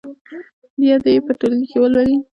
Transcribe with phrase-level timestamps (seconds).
[0.79, 2.17] بیا دې یې په ټولګي کې ولولي.